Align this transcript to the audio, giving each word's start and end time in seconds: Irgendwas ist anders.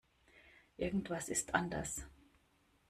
Irgendwas 0.77 1.29
ist 1.29 1.53
anders. 1.53 2.07